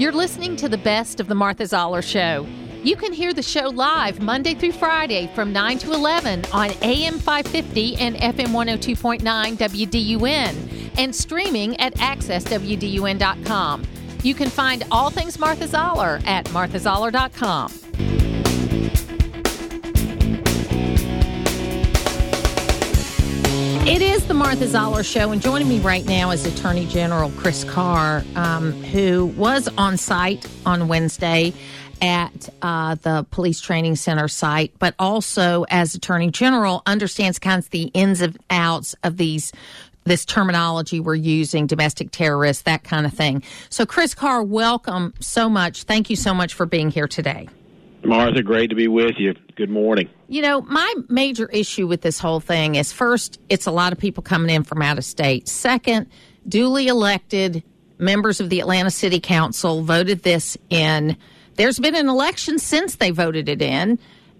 [0.00, 2.46] You're listening to the best of the Martha Zoller Show.
[2.82, 7.18] You can hear the show live Monday through Friday from 9 to 11 on AM
[7.18, 9.20] 550 and FM 102.9
[9.58, 13.82] WDUN and streaming at accesswdun.com.
[14.22, 17.70] You can find all things Martha Zoller at marthazoller.com.
[23.90, 27.64] It is the Martha Zoller Show, and joining me right now is Attorney General Chris
[27.64, 31.52] Carr, um, who was on site on Wednesday
[32.00, 37.72] at uh, the police training center site, but also as Attorney General understands kinds of
[37.72, 39.50] the ins and outs of these
[40.04, 43.42] this terminology we're using, domestic terrorists, that kind of thing.
[43.70, 45.82] So, Chris Carr, welcome so much.
[45.82, 47.48] Thank you so much for being here today.
[48.04, 49.34] Martha, great to be with you.
[49.56, 50.08] Good morning.
[50.28, 53.98] You know, my major issue with this whole thing is first, it's a lot of
[53.98, 55.48] people coming in from out of state.
[55.48, 56.06] Second,
[56.48, 57.62] duly elected
[57.98, 61.16] members of the Atlanta City Council voted this in.
[61.56, 63.98] There's been an election since they voted it in.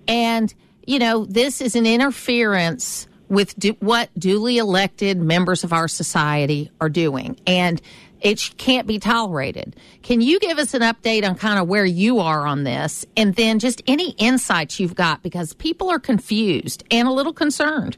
[0.08, 0.52] And,
[0.86, 6.88] you know, this is an interference with what duly elected members of our society are
[6.88, 7.38] doing.
[7.46, 7.80] And
[8.20, 9.76] it can't be tolerated.
[10.02, 13.34] Can you give us an update on kind of where you are on this and
[13.34, 17.96] then just any insights you've got because people are confused and a little concerned?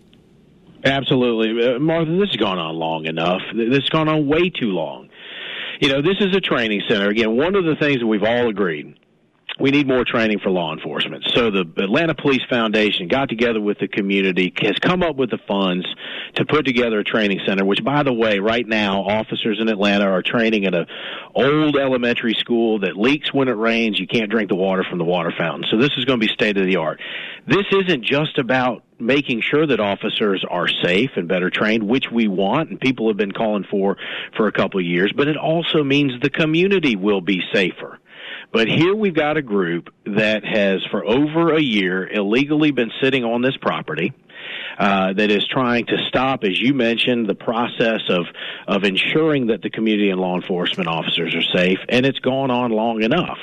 [0.84, 1.74] Absolutely.
[1.74, 3.40] Uh, Martha, this has gone on long enough.
[3.54, 5.08] This has gone on way too long.
[5.80, 7.08] You know, this is a training center.
[7.08, 8.96] Again, one of the things that we've all agreed
[9.62, 11.22] we need more training for law enforcement.
[11.36, 15.38] So the Atlanta Police Foundation got together with the community, has come up with the
[15.46, 15.86] funds
[16.34, 20.06] to put together a training center, which by the way, right now officers in Atlanta
[20.06, 20.86] are training at a
[21.36, 24.00] old elementary school that leaks when it rains.
[24.00, 25.64] You can't drink the water from the water fountain.
[25.70, 27.00] So this is going to be state of the art.
[27.46, 32.26] This isn't just about making sure that officers are safe and better trained, which we
[32.26, 33.96] want and people have been calling for
[34.36, 38.00] for a couple of years, but it also means the community will be safer.
[38.52, 43.24] But here we've got a group that has, for over a year, illegally been sitting
[43.24, 44.12] on this property.
[44.78, 48.24] Uh, that is trying to stop, as you mentioned, the process of
[48.66, 52.70] of ensuring that the community and law enforcement officers are safe, and it's gone on
[52.72, 53.38] long enough.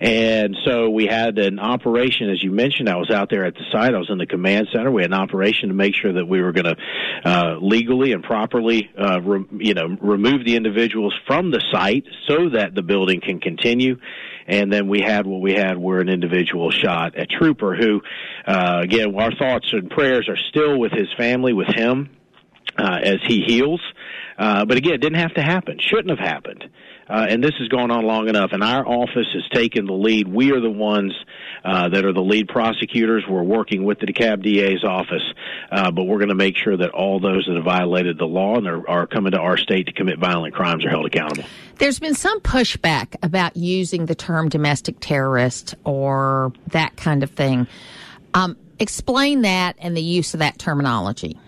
[0.00, 2.88] And so we had an operation, as you mentioned.
[2.88, 3.94] I was out there at the site.
[3.94, 4.90] I was in the command center.
[4.90, 6.76] We had an operation to make sure that we were going to
[7.24, 12.48] uh, legally and properly, uh, re- you know, remove the individuals from the site so
[12.48, 13.98] that the building can continue
[14.50, 18.02] and then we had what we had where an individual shot a Trooper, who,
[18.46, 22.10] uh, again, our thoughts and prayers are still with his family, with him,
[22.76, 23.80] uh, as he heals.
[24.40, 25.78] Uh, but again, it didn't have to happen.
[25.78, 26.64] Shouldn't have happened.
[27.06, 28.52] Uh, and this has gone on long enough.
[28.52, 30.26] And our office has taken the lead.
[30.26, 31.12] We are the ones
[31.62, 33.22] uh, that are the lead prosecutors.
[33.28, 35.22] We're working with the DeKalb DA's office,
[35.70, 38.56] uh, but we're going to make sure that all those that have violated the law
[38.56, 41.44] and are, are coming to our state to commit violent crimes are held accountable.
[41.76, 47.66] There's been some pushback about using the term domestic terrorist or that kind of thing.
[48.32, 51.38] Um, explain that and the use of that terminology.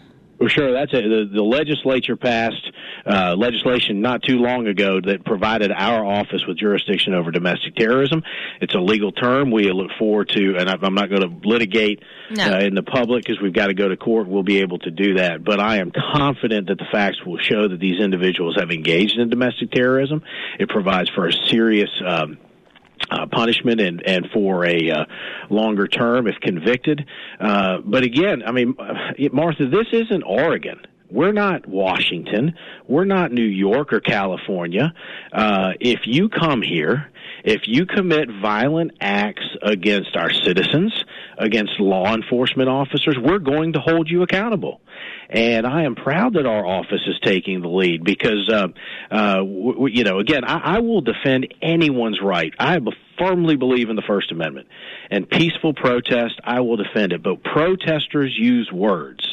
[0.43, 0.73] Well, sure.
[0.73, 1.03] That's it.
[1.03, 2.71] The, the legislature passed
[3.07, 8.23] uh, legislation not too long ago that provided our office with jurisdiction over domestic terrorism.
[8.61, 9.51] It's a legal term.
[9.51, 12.55] We look forward to, and I'm not going to litigate no.
[12.55, 14.29] uh, in the public because we've got to go to court.
[14.29, 15.45] We'll be able to do that.
[15.45, 19.31] But I am confident that the facts will show that these individuals have engaged in
[19.31, 20.23] domestic terrorism.
[20.59, 21.91] It provides for a serious.
[22.05, 22.39] Um,
[23.11, 25.05] uh, punishment and and for a uh,
[25.51, 27.07] longer term if convicted.
[27.41, 30.81] Uh, but again, I mean, uh, Martha, this isn't Oregon.
[31.11, 32.55] We're not Washington.
[32.89, 34.95] We're not New York or California.
[35.31, 37.11] Uh, if you come here,
[37.45, 41.05] if you commit violent acts against our citizens,
[41.37, 44.81] against law enforcement officers, we're going to hold you accountable.
[45.31, 48.69] And I am proud that our office is taking the lead because, uh,
[49.11, 52.53] uh, w- w- you know, again, I-, I will defend anyone's right.
[52.59, 52.79] I
[53.19, 54.69] firmly believe in the First Amendment.
[55.11, 57.23] And peaceful protest, I will defend it.
[57.23, 59.27] But protesters use words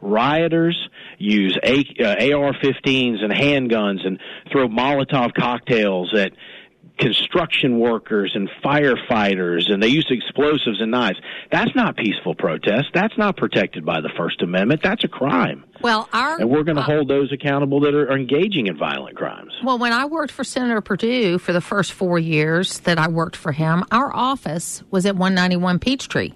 [0.00, 0.88] rioters
[1.18, 4.20] use A, uh, AR-15s and handguns and
[4.50, 6.32] throw Molotov cocktails at
[6.98, 11.18] construction workers and firefighters and they use explosives and knives.
[11.50, 12.88] That's not peaceful protest.
[12.94, 14.82] That's not protected by the First Amendment.
[14.82, 15.64] That's a crime.
[15.80, 18.76] Well, our and we're going to uh, hold those accountable that are, are engaging in
[18.76, 19.52] violent crimes.
[19.62, 23.36] Well, when I worked for Senator Perdue for the first four years that I worked
[23.36, 26.32] for him, our office was at 191 Peachtree.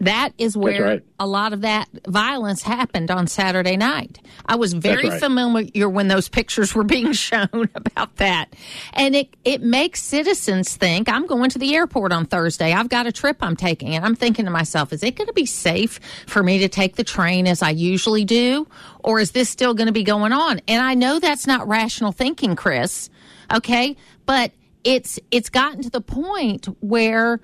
[0.00, 1.04] That is where right.
[1.18, 4.18] a lot of that violence happened on Saturday night.
[4.46, 5.20] I was very right.
[5.20, 8.54] familiar when those pictures were being shown about that.
[8.94, 12.72] And it, it makes citizens think I'm going to the airport on Thursday.
[12.72, 13.94] I've got a trip I'm taking.
[13.94, 16.96] And I'm thinking to myself, is it going to be safe for me to take
[16.96, 18.66] the train as I usually do?
[19.00, 20.62] Or is this still going to be going on?
[20.66, 23.10] And I know that's not rational thinking, Chris.
[23.52, 23.96] Okay.
[24.24, 24.52] But
[24.82, 27.40] it's it's gotten to the point where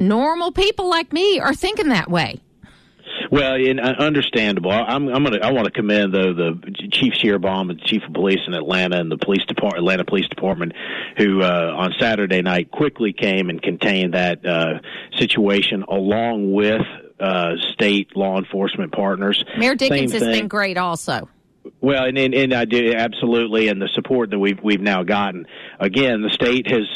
[0.00, 2.40] normal people like me are thinking that way.
[3.30, 4.70] Well, and uh, understandable.
[4.70, 5.38] I'm, I'm gonna.
[5.42, 9.10] I want to commend though the Chief Schierbaum and Chief of Police in Atlanta and
[9.10, 10.72] the police department, Atlanta Police Department,
[11.16, 14.80] who uh, on Saturday night quickly came and contained that uh,
[15.16, 16.82] situation along with
[17.20, 19.44] uh, state law enforcement partners.
[19.58, 21.28] Mayor Dickens has been great, also.
[21.80, 25.46] Well, and, and, and I do absolutely, and the support that we've we've now gotten.
[25.78, 26.86] Again, the state has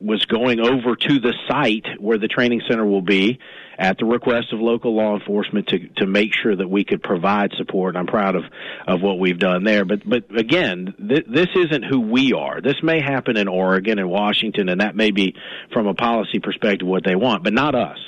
[0.00, 3.38] was going over to the site where the training center will be
[3.78, 7.52] at the request of local law enforcement to to make sure that we could provide
[7.56, 7.96] support.
[7.96, 8.44] I'm proud of
[8.86, 9.84] of what we've done there.
[9.84, 12.60] But but again, th- this isn't who we are.
[12.60, 15.34] This may happen in Oregon and Washington, and that may be
[15.72, 17.98] from a policy perspective what they want, but not us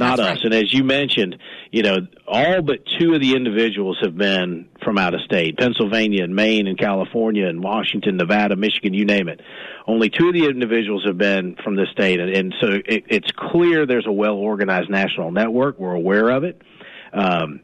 [0.00, 0.36] not That's us.
[0.36, 0.44] right.
[0.46, 1.38] And as you mentioned,
[1.70, 6.24] you know, all but two of the individuals have been from out of state Pennsylvania
[6.24, 9.40] and Maine and California and Washington, Nevada, Michigan, you name it.
[9.86, 12.18] Only two of the individuals have been from this state.
[12.18, 15.78] And, and so it, it's clear there's a well organized national network.
[15.78, 16.60] We're aware of it.
[17.12, 17.60] Um,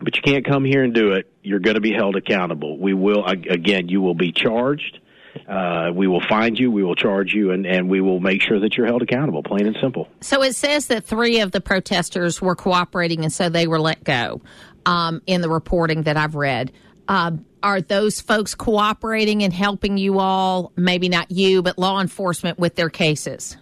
[0.00, 1.32] but you can't come here and do it.
[1.42, 2.78] You're going to be held accountable.
[2.78, 4.98] We will, again, you will be charged.
[5.48, 8.60] Uh, we will find you, we will charge you, and, and we will make sure
[8.60, 10.08] that you're held accountable, plain and simple.
[10.20, 14.04] So it says that three of the protesters were cooperating, and so they were let
[14.04, 14.40] go
[14.86, 16.72] um, in the reporting that I've read.
[17.08, 17.32] Uh,
[17.62, 22.74] are those folks cooperating and helping you all, maybe not you, but law enforcement with
[22.74, 23.56] their cases?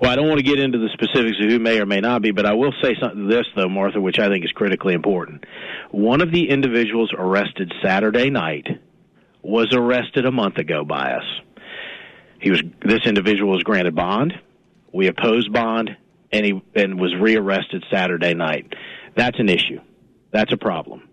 [0.00, 2.22] Well, I don't want to get into the specifics of who may or may not
[2.22, 5.44] be, but I will say something this though, Martha, which I think is critically important.
[5.90, 8.66] One of the individuals arrested Saturday night
[9.42, 11.24] was arrested a month ago by us.
[12.40, 14.34] He was this individual was granted bond.
[14.92, 15.96] We opposed bond,
[16.32, 18.74] and he and was rearrested Saturday night.
[19.14, 19.80] That's an issue.
[20.32, 21.08] That's a problem,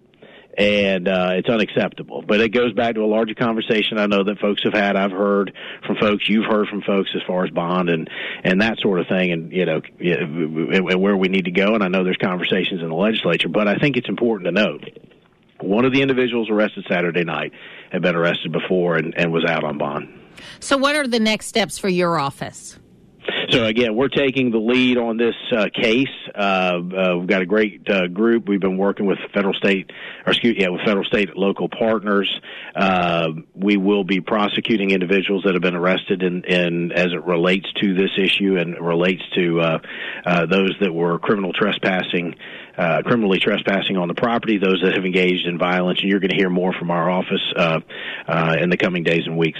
[0.57, 2.23] and uh, it's unacceptable.
[2.25, 4.95] But it goes back to a larger conversation I know that folks have had.
[4.95, 5.53] I've heard
[5.85, 6.29] from folks.
[6.29, 8.09] You've heard from folks as far as bond and
[8.43, 11.75] and that sort of thing, and you know and where we need to go.
[11.75, 14.85] And I know there's conversations in the legislature, but I think it's important to note
[15.61, 17.53] one of the individuals arrested Saturday night
[17.91, 20.13] had been arrested before and, and was out on bond.
[20.59, 22.77] So, what are the next steps for your office?
[23.49, 26.07] So again, we're taking the lead on this uh, case.
[26.35, 28.47] Uh, uh, we've got a great uh, group.
[28.47, 29.91] We've been working with federal, state,
[30.25, 32.29] or excuse yeah, with federal, state, local partners.
[32.75, 37.71] Uh, we will be prosecuting individuals that have been arrested, in, in as it relates
[37.81, 39.79] to this issue and relates to uh,
[40.25, 42.35] uh, those that were criminal trespassing.
[42.77, 46.29] Uh, criminally trespassing on the property, those that have engaged in violence, and you're going
[46.29, 47.79] to hear more from our office uh,
[48.27, 49.59] uh, in the coming days and weeks.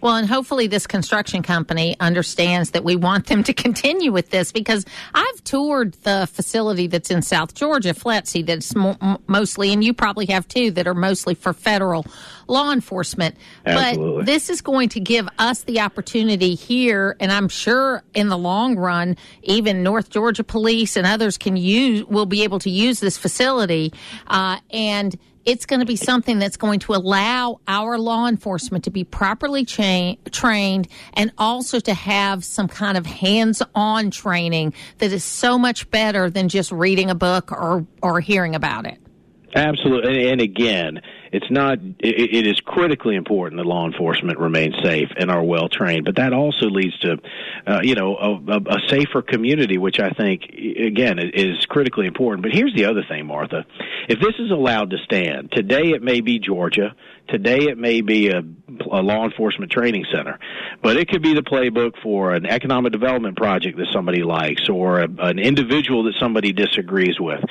[0.00, 4.52] Well, and hopefully this construction company understands that we want them to continue with this
[4.52, 9.92] because I've toured the facility that's in South Georgia, FLETC, that's mo- mostly, and you
[9.92, 12.06] probably have too, that are mostly for federal
[12.48, 13.36] law enforcement.
[13.64, 14.16] Absolutely.
[14.18, 18.38] But this is going to give us the opportunity here, and I'm sure in the
[18.38, 23.00] long run, even North Georgia Police and others can use, will be able to use
[23.00, 23.92] this facility.
[24.26, 25.16] Uh, and
[25.46, 29.64] it's going to be something that's going to allow our law enforcement to be properly
[29.64, 35.88] cha- trained and also to have some kind of hands-on training that is so much
[35.90, 38.98] better than just reading a book or or hearing about it.
[39.56, 41.00] Absolutely, and, and again,
[41.32, 41.78] it's not.
[41.98, 46.16] It, it is critically important that law enforcement remain safe and are well trained, but
[46.16, 47.16] that also leads to,
[47.66, 52.42] uh, you know, a, a, safer community, which I think again is critically important.
[52.42, 53.64] But here's the other thing, Martha:
[54.10, 56.94] if this is allowed to stand today, it may be Georgia.
[57.28, 58.40] Today, it may be a,
[58.92, 60.38] a law enforcement training center,
[60.80, 65.00] but it could be the playbook for an economic development project that somebody likes or
[65.00, 67.42] a, an individual that somebody disagrees with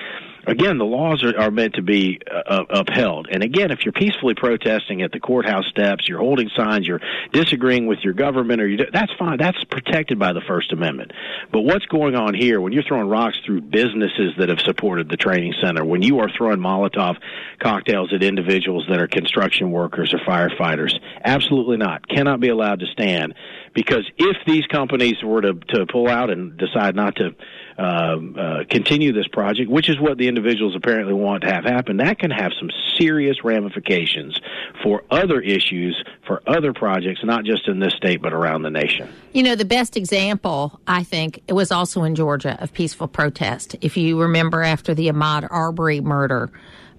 [0.47, 3.27] again, the laws are, are meant to be uh, upheld.
[3.31, 7.87] And again, if you're peacefully protesting at the courthouse steps, you're holding signs, you're disagreeing
[7.87, 9.37] with your government, or you that's fine.
[9.37, 11.11] That's protected by the First Amendment.
[11.51, 15.17] But what's going on here when you're throwing rocks through businesses that have supported the
[15.17, 17.17] training center, when you are throwing Molotov
[17.59, 20.93] cocktails at individuals that are construction workers or firefighters?
[21.23, 22.07] Absolutely not.
[22.07, 23.33] Cannot be allowed to stand.
[23.73, 27.35] Because if these companies were to, to pull out and decide not to
[27.77, 31.97] um, uh, continue this project, which is what the individuals apparently want to have happen,
[31.97, 34.39] that can have some serious ramifications
[34.81, 39.09] for other issues, for other projects, not just in this state, but around the nation.
[39.33, 43.75] You know, the best example, I think, it was also in Georgia of peaceful protest.
[43.81, 46.51] If you remember after the Ahmaud Arbery murder,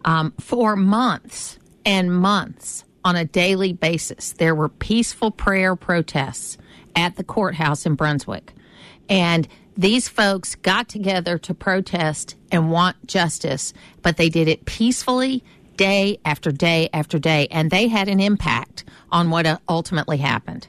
[0.05, 6.59] um, for months and months on a daily basis, there were peaceful prayer protests
[6.95, 8.53] at the courthouse in Brunswick.
[9.09, 15.45] And these folks got together to protest and want justice, but they did it peacefully
[15.77, 20.69] day after day after day, and they had an impact on what ultimately happened.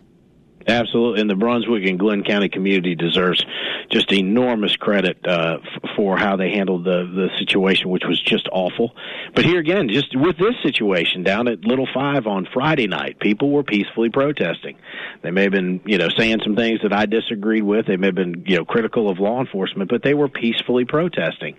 [0.68, 3.42] Absolutely, and the Brunswick and Glynn County community deserves
[3.90, 8.50] just enormous credit uh, f- for how they handled the the situation, which was just
[8.52, 8.94] awful.
[9.34, 13.50] But here again, just with this situation down at Little Five on Friday night, people
[13.52, 14.78] were peacefully protesting.
[15.22, 17.88] They may have been, you know, saying some things that I disagreed with.
[17.88, 21.56] They may have been, you know, critical of law enforcement, but they were peacefully protesting.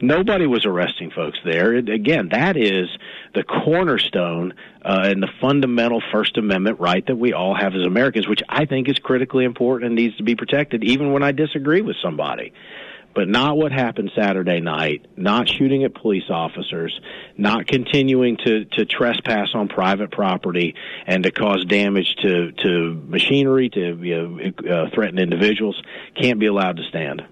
[0.00, 1.74] Nobody was arresting folks there.
[1.74, 2.88] Again, that is
[3.34, 4.54] the cornerstone
[4.84, 8.64] uh, and the fundamental First Amendment right that we all have as Americans, which I
[8.66, 12.52] think is critically important and needs to be protected, even when I disagree with somebody.
[13.14, 16.98] But not what happened Saturday night, not shooting at police officers,
[17.36, 20.74] not continuing to, to trespass on private property
[21.06, 25.80] and to cause damage to, to machinery, to you know, uh, threaten individuals,
[26.20, 27.22] can't be allowed to stand.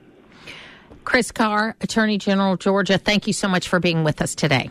[1.04, 4.70] Chris Carr, Attorney General Georgia, thank you so much for being with us today.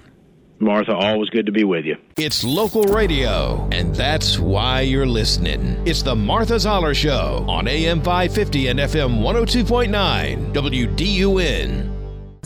[0.59, 1.95] Martha, always good to be with you.
[2.17, 5.81] It's local radio, and that's why you're listening.
[5.85, 11.98] It's the Martha Zoller Show on AM 550 and FM 102.9 WDUN.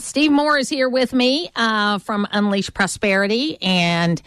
[0.04, 4.20] Steve Moore is here with me uh, from Unleash Prosperity and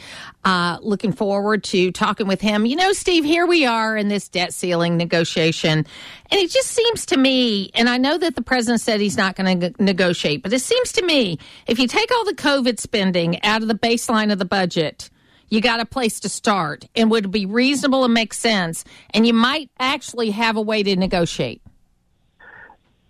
[0.44, 2.66] uh, looking forward to talking with him.
[2.66, 5.86] You know, Steve, here we are in this debt ceiling negotiation.
[6.32, 9.36] And it just seems to me, and I know that the president said he's not
[9.36, 13.42] going to negotiate, but it seems to me if you take all the COVID spending
[13.44, 15.12] out of the baseline of the budget,
[15.50, 18.84] you got a place to start and would be reasonable and make sense.
[19.12, 21.62] And you might actually have a way to negotiate.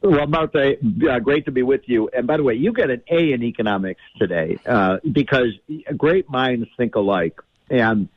[0.10, 0.76] Well, Martha,
[1.10, 2.10] uh, great to be with you.
[2.16, 5.50] And by the way, you got an A in economics today uh, because
[5.98, 7.42] great minds think alike.
[7.70, 8.08] And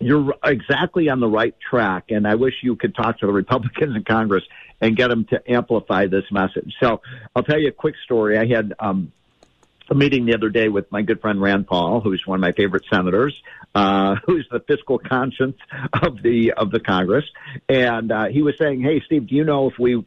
[0.00, 2.04] you're exactly on the right track.
[2.08, 4.42] And I wish you could talk to the Republicans in Congress
[4.80, 6.72] and get them to amplify this message.
[6.80, 7.02] So
[7.36, 8.38] I'll tell you a quick story.
[8.38, 9.12] I had um,
[9.90, 12.52] a meeting the other day with my good friend Rand Paul, who's one of my
[12.52, 13.34] favorite senators,
[13.74, 15.58] uh, who's the fiscal conscience
[15.92, 17.26] of the of the Congress,
[17.68, 20.04] and uh, he was saying, "Hey, Steve, do you know if we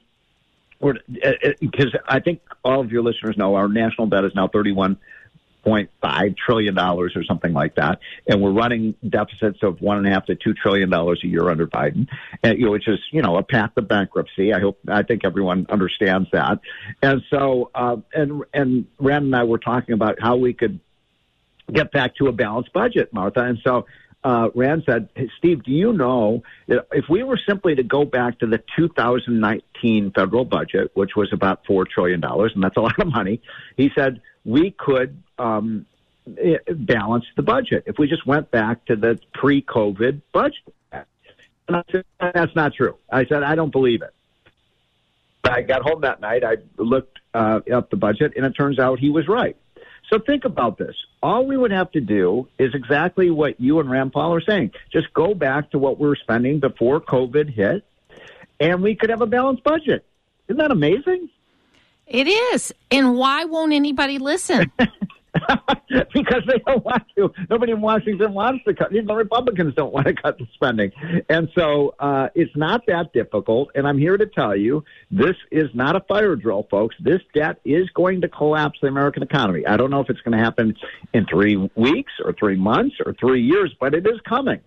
[0.82, 4.48] because uh, uh, I think all of your listeners know our national debt is now
[4.48, 4.98] thirty-one
[5.64, 10.08] point five trillion dollars or something like that, and we're running deficits of one and
[10.08, 12.08] a half to two trillion dollars a year under Biden,
[12.44, 14.54] and, you know, which is you know a path to bankruptcy.
[14.54, 16.60] I hope I think everyone understands that,
[17.02, 20.80] and so uh, and and Rand and I were talking about how we could
[21.72, 23.86] get back to a balanced budget, Martha, and so
[24.24, 28.06] uh, Rand said, hey, Steve, do you know that if we were simply to go
[28.06, 33.00] back to the 2019 federal budget, which was about $4 trillion, and that's a lot
[33.00, 33.42] of money,
[33.78, 35.86] he said, we could um,
[36.38, 40.74] eh, balance the budget if we just went back to the pre COVID budget.
[40.92, 42.98] And I said, that's not true.
[43.10, 44.14] I said, I don't believe it.
[45.44, 46.44] I got home that night.
[46.44, 49.56] I looked uh, up the budget, and it turns out he was right.
[50.12, 50.96] So think about this.
[51.24, 54.72] All we would have to do is exactly what you and Rand Paul are saying.
[54.92, 57.86] Just go back to what we were spending before COVID hit,
[58.60, 60.04] and we could have a balanced budget.
[60.50, 61.30] Isn't that amazing?
[62.08, 62.74] It is.
[62.90, 64.70] And why won't anybody listen?
[66.14, 67.32] because they don't want to.
[67.50, 68.92] Nobody in Washington wants to cut.
[68.92, 70.92] Even the Republicans don't want to cut the spending,
[71.30, 73.72] and so uh, it's not that difficult.
[73.76, 76.96] And I'm here to tell you, this is not a fire drill, folks.
[77.00, 79.66] This debt is going to collapse the American economy.
[79.66, 80.76] I don't know if it's going to happen
[81.14, 84.60] in three weeks or three months or three years, but it is coming.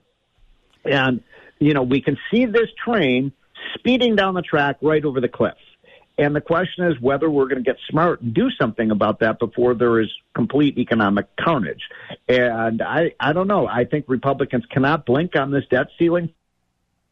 [0.85, 1.23] And
[1.59, 3.33] you know, we can see this train
[3.75, 5.55] speeding down the track right over the cliff.
[6.17, 9.39] And the question is whether we're going to get smart and do something about that
[9.39, 11.83] before there is complete economic carnage.
[12.29, 13.67] And I, I don't know.
[13.67, 16.33] I think Republicans cannot blink on this debt ceiling.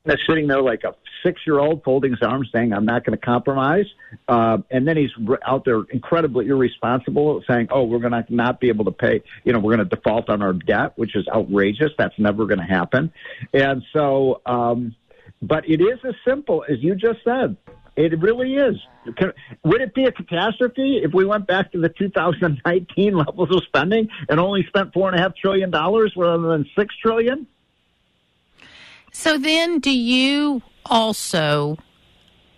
[0.05, 3.87] They're sitting there like a six-year-old folding his arms, saying, "I'm not going to compromise."
[4.27, 5.13] Uh, and then he's
[5.47, 9.23] out there incredibly irresponsible, saying, "Oh, we're going to not be able to pay.
[9.45, 11.93] You know, we're going to default on our debt, which is outrageous.
[11.97, 13.13] That's never going to happen."
[13.53, 14.97] And so, um,
[15.41, 17.57] but it is as simple as you just said.
[17.95, 18.77] It really is.
[19.65, 24.09] Would it be a catastrophe if we went back to the 2019 levels of spending
[24.29, 27.47] and only spent four and a half trillion dollars rather than six trillion?
[29.13, 31.77] So then, do you also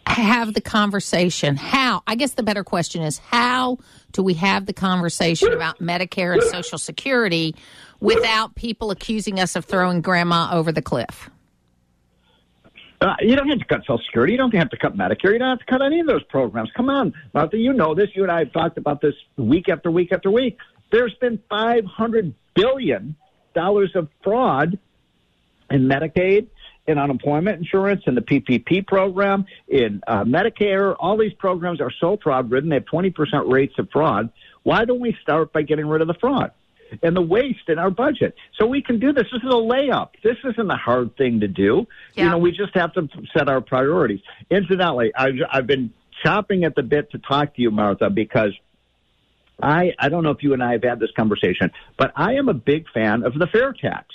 [0.06, 1.56] have the conversation?
[1.56, 2.02] How?
[2.06, 3.78] I guess the better question is how
[4.12, 7.56] do we have the conversation about Medicare and Social Security
[7.98, 11.28] without people accusing us of throwing grandma over the cliff?
[13.00, 14.32] Uh, you don't have to cut Social Security.
[14.32, 15.32] You don't have to cut Medicare.
[15.32, 16.70] You don't have to cut any of those programs.
[16.76, 17.56] Come on, Martha.
[17.56, 18.08] You know this.
[18.14, 20.58] You and I have talked about this week after week after week.
[20.90, 23.16] There's been five hundred billion
[23.54, 24.78] dollars of fraud
[25.70, 26.46] in Medicaid,
[26.86, 30.94] in unemployment insurance, in the PPP program, in uh, Medicare.
[30.98, 32.70] All these programs are so fraud ridden.
[32.70, 34.30] They have twenty percent rates of fraud.
[34.62, 36.52] Why don't we start by getting rid of the fraud?
[37.02, 38.34] And the waste in our budget.
[38.58, 39.24] So we can do this.
[39.32, 40.10] This is a layup.
[40.22, 41.86] This isn't a hard thing to do.
[42.14, 42.24] Yeah.
[42.24, 44.20] You know, we just have to set our priorities.
[44.50, 48.52] Incidentally, I've, I've been chopping at the bit to talk to you, Martha, because
[49.62, 52.48] I, I don't know if you and I have had this conversation, but I am
[52.48, 54.06] a big fan of the fair tax.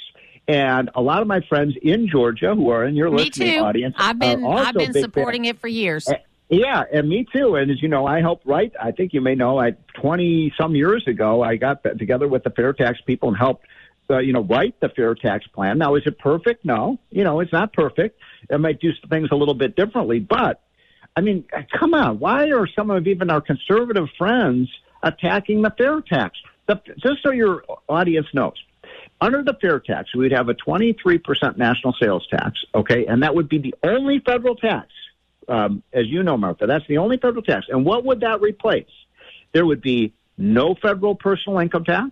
[0.48, 3.64] And a lot of my friends in Georgia who are in your Me listening too.
[3.64, 5.58] audience I've been I've been supporting fans.
[5.58, 6.08] it for years.
[6.50, 7.56] Yeah, and me too.
[7.56, 8.74] And as you know, I helped write.
[8.82, 9.60] I think you may know.
[9.60, 13.66] I twenty some years ago, I got together with the fair tax people and helped,
[14.10, 15.78] uh, you know, write the fair tax plan.
[15.78, 16.66] Now, is it perfect?
[16.66, 16.98] No.
[17.12, 18.20] You know, it's not perfect.
[18.50, 20.62] It might do things a little bit differently, but
[21.16, 21.46] I mean,
[21.78, 22.20] come on.
[22.20, 24.70] Why are some of even our conservative friends
[25.04, 26.40] attacking the fair tax?
[26.68, 28.54] The, just so your audience knows,
[29.22, 33.06] under the fair tax, we'd have a 23% national sales tax, okay?
[33.06, 34.88] And that would be the only federal tax,
[35.50, 36.68] um, as you know, Martha.
[36.68, 37.66] That's the only federal tax.
[37.70, 38.86] And what would that replace?
[39.52, 42.12] There would be no federal personal income tax.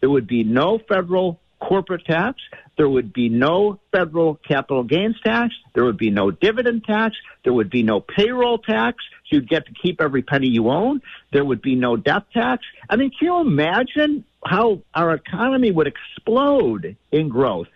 [0.00, 2.40] There would be no federal corporate tax.
[2.76, 5.54] There would be no federal capital gains tax.
[5.74, 7.16] There would be no dividend tax.
[7.42, 9.02] There would be no payroll tax.
[9.24, 11.00] So you'd get to keep every penny you own.
[11.32, 12.64] There would be no death tax.
[12.90, 17.68] I mean, can you imagine how our economy would explode in growth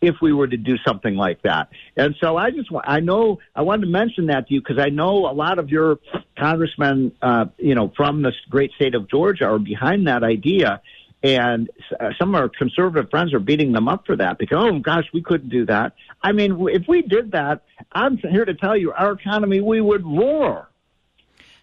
[0.00, 1.68] if we were to do something like that.
[1.96, 4.88] And so I just, I know, I wanted to mention that to you because I
[4.88, 5.98] know a lot of your
[6.38, 10.80] congressmen, uh, you know, from the great state of Georgia are behind that idea.
[11.22, 14.78] And uh, some of our conservative friends are beating them up for that because, oh
[14.78, 15.94] gosh, we couldn't do that.
[16.22, 17.62] I mean, if we did that,
[17.92, 20.68] I'm here to tell you our economy, we would roar.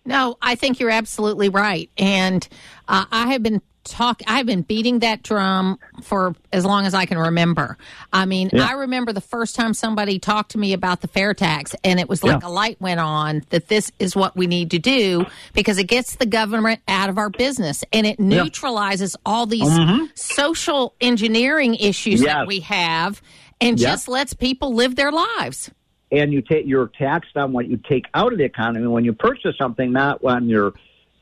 [0.04, 1.90] No, I think you're absolutely right.
[1.96, 2.48] And
[2.88, 7.06] uh, I have been talk I've been beating that drum for as long as I
[7.06, 7.78] can remember.
[8.14, 8.66] I mean, Yeah.
[8.68, 12.08] I remember the first time somebody talked to me about the fair tax and it
[12.08, 12.48] was like Yeah.
[12.48, 16.16] a light went on that this is what we need to do because it gets
[16.16, 19.70] the government out of our business and it neutralizes all these
[20.16, 22.48] social engineering issues that Mm-hmm.
[22.48, 23.22] We have
[23.60, 25.70] and just lets people live their lives.
[26.12, 29.14] and you take you're taxed on what you take out of the economy when you
[29.14, 30.74] purchase something, not when you're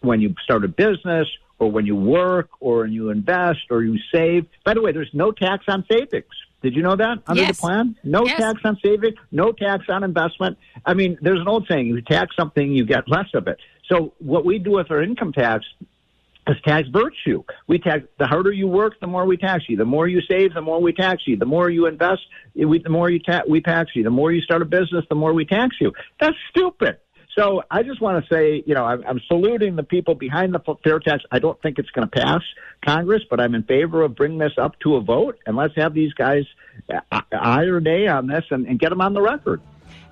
[0.02, 1.28] when you start a business
[1.60, 4.46] or when you work or when you invest or you save.
[4.66, 6.26] By the way, there's no tax on savings.
[6.62, 7.58] Did you know that under Yes.
[7.58, 7.96] the plan?
[8.04, 8.38] No Yes.
[8.40, 10.58] tax on saving, no tax on investment.
[10.86, 13.60] I mean, there's an old saying: you tax something, you get less of it.
[13.90, 15.66] So what we do with our income tax
[16.48, 17.44] is tax virtue.
[17.68, 19.78] We tax the harder you work, the more we tax you.
[19.78, 21.38] The more you save, the more we tax you.
[21.38, 22.22] The more you invest,
[22.56, 24.04] we, the more you ta- we tax you.
[24.04, 25.94] The more you start a business, the more we tax you.
[26.20, 26.98] That's stupid.
[27.40, 30.60] So I just want to say, you know, I'm, I'm saluting the people behind the
[30.84, 31.24] fair tax.
[31.32, 32.42] I don't think it's going to pass
[32.86, 35.94] Congress, but I'm in favor of bringing this up to a vote, and let's have
[35.94, 36.44] these guys
[36.94, 39.62] uh, aye or nay on this, and, and get them on the record.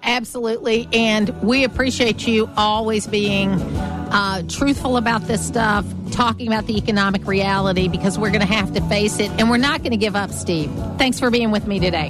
[0.03, 0.87] Absolutely.
[0.93, 7.27] And we appreciate you always being uh, truthful about this stuff, talking about the economic
[7.27, 9.29] reality, because we're going to have to face it.
[9.31, 10.71] And we're not going to give up, Steve.
[10.97, 12.09] Thanks for being with me today.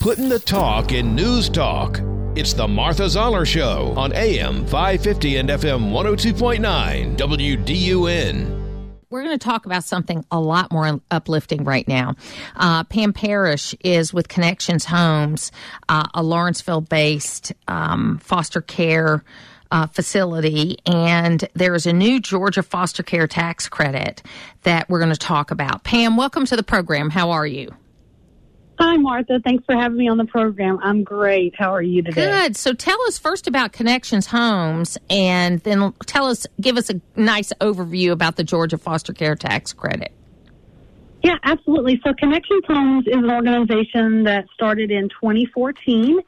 [0.00, 2.00] Putting the talk in news talk.
[2.38, 8.92] It's the Martha Zoller Show on AM 550 and FM 102.9 WDUN.
[9.10, 12.14] We're going to talk about something a lot more uplifting right now.
[12.54, 15.50] Uh, Pam Parrish is with Connections Homes,
[15.88, 19.24] uh, a Lawrenceville based um, foster care
[19.72, 24.22] uh, facility, and there is a new Georgia foster care tax credit
[24.62, 25.82] that we're going to talk about.
[25.82, 27.10] Pam, welcome to the program.
[27.10, 27.74] How are you?
[28.78, 29.40] Hi, Martha.
[29.44, 30.78] Thanks for having me on the program.
[30.80, 31.54] I'm great.
[31.58, 32.24] How are you today?
[32.26, 32.56] Good.
[32.56, 37.52] So tell us first about Connections Homes and then tell us, give us a nice
[37.60, 40.12] overview about the Georgia foster care tax credit.
[41.24, 42.00] Yeah, absolutely.
[42.06, 46.20] So Connections Homes is an organization that started in 2014,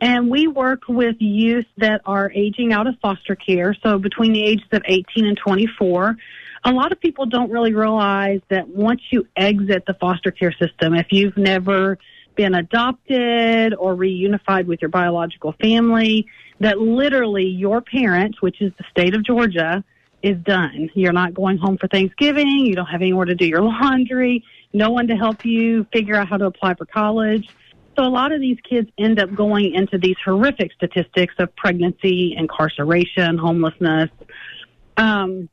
[0.00, 4.42] and we work with youth that are aging out of foster care, so between the
[4.42, 6.16] ages of 18 and 24.
[6.64, 10.94] A lot of people don't really realize that once you exit the foster care system,
[10.94, 11.98] if you've never
[12.34, 16.26] been adopted or reunified with your biological family,
[16.60, 19.84] that literally your parent, which is the state of Georgia,
[20.22, 20.90] is done.
[20.94, 22.60] You're not going home for Thanksgiving.
[22.60, 26.28] You don't have anywhere to do your laundry, no one to help you figure out
[26.28, 27.48] how to apply for college.
[27.96, 32.34] So a lot of these kids end up going into these horrific statistics of pregnancy,
[32.36, 34.10] incarceration, homelessness,
[34.96, 35.48] um,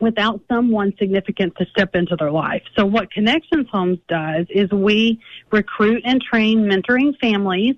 [0.00, 2.62] without someone significant to step into their life.
[2.76, 7.76] So what Connections Homes does is we recruit and train mentoring families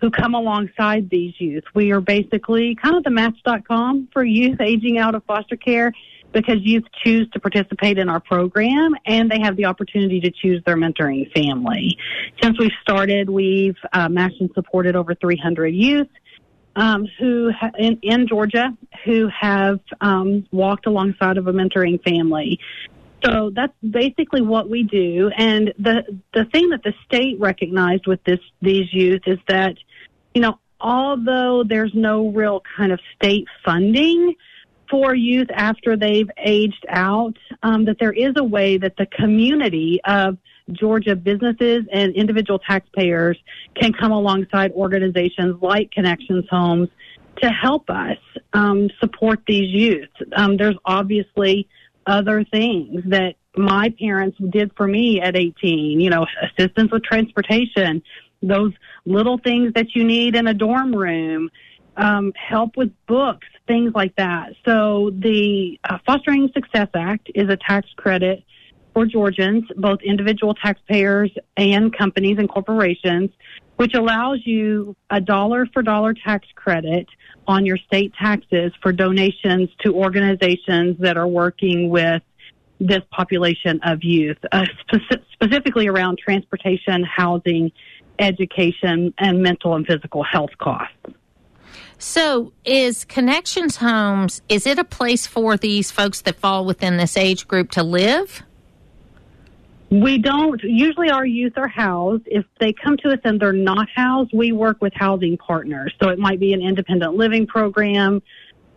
[0.00, 1.64] who come alongside these youth.
[1.74, 5.92] We are basically kind of the match.com for youth aging out of foster care
[6.32, 10.62] because youth choose to participate in our program and they have the opportunity to choose
[10.66, 11.96] their mentoring family.
[12.42, 16.08] Since we've started, we've uh, matched and supported over 300 youth.
[16.78, 22.60] Um, who ha- in, in Georgia who have um, walked alongside of a mentoring family.
[23.24, 25.30] So that's basically what we do.
[25.38, 29.76] And the the thing that the state recognized with this these youth is that,
[30.34, 34.34] you know, although there's no real kind of state funding
[34.90, 39.98] for youth after they've aged out, um, that there is a way that the community
[40.04, 40.36] of
[40.72, 43.38] Georgia businesses and individual taxpayers
[43.80, 46.88] can come alongside organizations like Connections Homes
[47.42, 48.18] to help us
[48.52, 50.08] um, support these youth.
[50.34, 51.68] Um, there's obviously
[52.06, 58.02] other things that my parents did for me at 18, you know, assistance with transportation,
[58.42, 58.72] those
[59.04, 61.50] little things that you need in a dorm room,
[61.96, 64.52] um, help with books, things like that.
[64.64, 68.44] So the uh, Fostering Success Act is a tax credit
[68.96, 73.28] for Georgians, both individual taxpayers and companies and corporations,
[73.76, 77.06] which allows you a dollar for dollar tax credit
[77.46, 82.22] on your state taxes for donations to organizations that are working with
[82.80, 87.70] this population of youth, uh, spe- specifically around transportation, housing,
[88.18, 90.96] education, and mental and physical health costs.
[91.98, 97.18] So, is Connections Homes, is it a place for these folks that fall within this
[97.18, 98.42] age group to live?
[99.90, 100.60] We don't.
[100.62, 102.24] Usually, our youth are housed.
[102.26, 105.94] If they come to us and they're not housed, we work with housing partners.
[106.02, 108.20] So it might be an independent living program.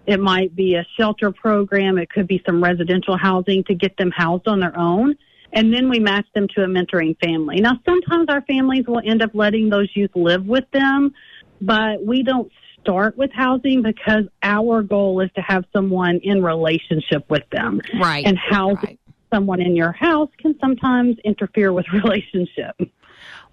[0.06, 1.98] It might be a shelter program.
[1.98, 5.16] It could be some residential housing to get them housed on their own.
[5.52, 7.60] And then we match them to a mentoring family.
[7.60, 11.12] Now, sometimes our families will end up letting those youth live with them,
[11.60, 17.28] but we don't start with housing because our goal is to have someone in relationship
[17.30, 17.82] with them.
[18.00, 18.26] Right.
[18.26, 18.99] And housing right
[19.34, 22.76] someone in your house can sometimes interfere with relationship.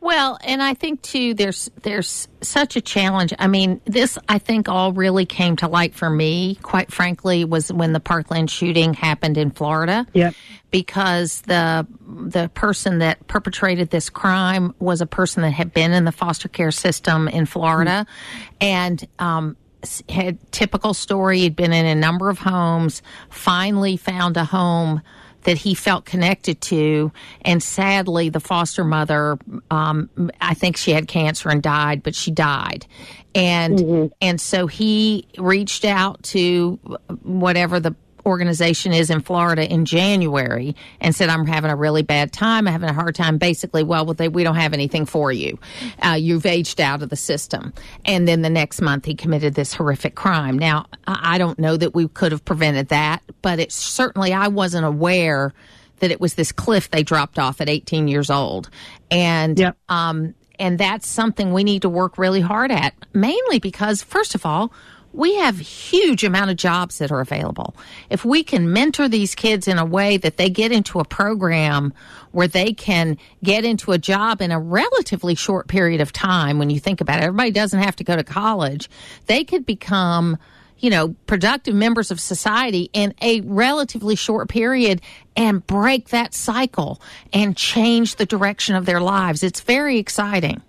[0.01, 3.33] Well, and I think too there's there's such a challenge.
[3.39, 7.73] I mean, this I think all really came to light for me, quite frankly, was
[7.73, 10.07] when the Parkland shooting happened in Florida.
[10.13, 10.33] Yeah.
[10.71, 16.05] Because the the person that perpetrated this crime was a person that had been in
[16.05, 18.55] the foster care system in Florida mm-hmm.
[18.61, 19.57] and um
[20.09, 25.01] had typical story, he'd been in a number of homes, finally found a home
[25.47, 27.13] that he felt connected to.
[27.43, 29.39] And sadly, the foster mother,
[29.71, 32.85] um, I think she had cancer and died, but she died.
[33.33, 34.07] And, mm-hmm.
[34.21, 36.81] and so he reached out to
[37.23, 37.95] whatever the
[38.27, 42.67] organization is in Florida in January and said, I'm having a really bad time.
[42.67, 43.39] I'm having a hard time.
[43.39, 45.59] Basically, well, they, we don't have anything for you.
[46.05, 47.73] Uh, you've aged out of the system.
[48.05, 50.59] And then the next month, he committed this horrific crime.
[50.59, 54.85] Now, I don't know that we could have prevented that, but it's certainly, I wasn't
[54.85, 55.55] aware
[56.01, 58.69] that it was this cliff they dropped off at 18 years old.
[59.11, 59.77] And, yep.
[59.89, 64.45] um, and that's something we need to work really hard at, mainly because, first of
[64.45, 64.73] all,
[65.17, 67.75] we have huge amount of jobs that are available.
[68.11, 71.95] If we can mentor these kids in a way that they get into a program
[72.33, 76.69] where they can get into a job in a relatively short period of time, when
[76.69, 78.91] you think about it, everybody doesn't have to go to college.
[79.27, 80.37] They could become,
[80.79, 85.01] you know, productive members of society in a relatively short period
[85.35, 87.01] and break that cycle
[87.33, 89.43] and change the direction of their lives.
[89.43, 90.61] It's very exciting.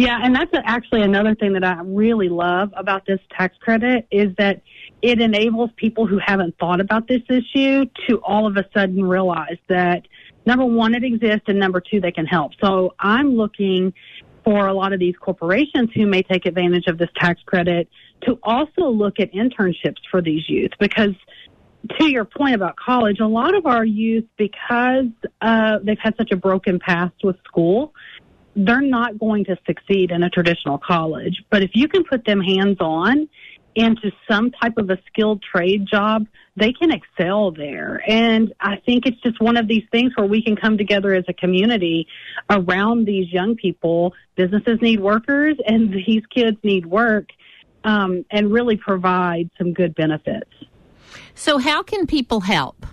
[0.00, 4.34] Yeah, and that's actually another thing that I really love about this tax credit is
[4.38, 4.62] that
[5.02, 9.58] it enables people who haven't thought about this issue to all of a sudden realize
[9.68, 10.08] that
[10.46, 12.52] number one, it exists, and number two, they can help.
[12.62, 13.92] So I'm looking
[14.42, 17.86] for a lot of these corporations who may take advantage of this tax credit
[18.22, 21.14] to also look at internships for these youth because
[21.98, 25.06] to your point about college, a lot of our youth, because
[25.40, 27.92] uh, they've had such a broken past with school,
[28.56, 31.42] they're not going to succeed in a traditional college.
[31.50, 33.28] But if you can put them hands on
[33.74, 38.02] into some type of a skilled trade job, they can excel there.
[38.06, 41.24] And I think it's just one of these things where we can come together as
[41.28, 42.06] a community
[42.48, 44.12] around these young people.
[44.34, 47.28] Businesses need workers and these kids need work
[47.84, 50.50] um, and really provide some good benefits.
[51.34, 52.86] So, how can people help?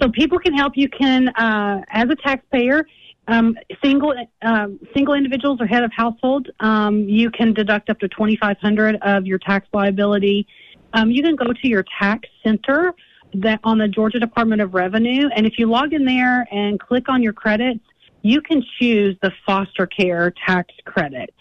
[0.00, 0.74] So, people can help.
[0.76, 2.86] You can, uh, as a taxpayer,
[3.28, 8.08] um, single um, single individuals or head of household, um, you can deduct up to
[8.08, 10.46] twenty five hundred of your tax liability.
[10.92, 12.94] Um, you can go to your tax center
[13.34, 17.08] that on the Georgia Department of Revenue, and if you log in there and click
[17.08, 17.84] on your credits,
[18.22, 21.34] you can choose the foster care tax credit,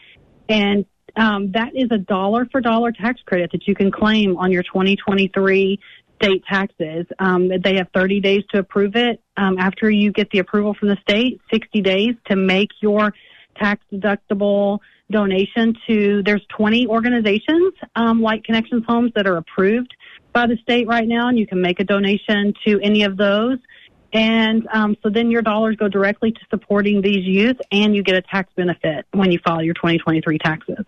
[0.49, 0.85] and
[1.17, 4.63] um, that is a dollar for dollar tax credit that you can claim on your
[4.63, 5.79] 2023
[6.15, 7.05] state taxes.
[7.19, 9.21] Um, they have 30 days to approve it.
[9.37, 13.13] Um, after you get the approval from the state, 60 days to make your
[13.57, 14.79] tax deductible
[15.11, 16.23] donation to.
[16.23, 19.93] There's 20 organizations um, like Connections Homes that are approved
[20.33, 23.57] by the state right now, and you can make a donation to any of those.
[24.13, 28.15] And um, so then your dollars go directly to supporting these youth, and you get
[28.15, 30.85] a tax benefit when you file your 2023 taxes.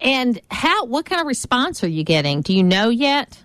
[0.00, 0.86] And how?
[0.86, 2.40] What kind of response are you getting?
[2.40, 3.42] Do you know yet?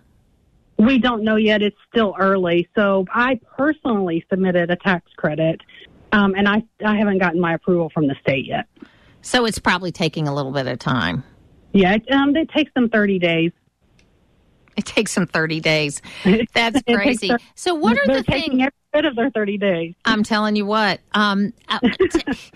[0.77, 1.61] We don't know yet.
[1.61, 2.67] It's still early.
[2.75, 5.61] So I personally submitted a tax credit,
[6.11, 8.65] um, and I I haven't gotten my approval from the state yet.
[9.21, 11.23] So it's probably taking a little bit of time.
[11.73, 13.51] Yeah, it, um, it takes them 30 days.
[14.77, 16.01] It takes them 30 days.
[16.53, 17.31] That's crazy.
[17.55, 18.61] So what are the taking things?
[18.61, 19.95] every bit of their 30 days.
[20.05, 20.99] I'm telling you what.
[21.13, 21.79] Um, uh,
[22.11, 22.51] t-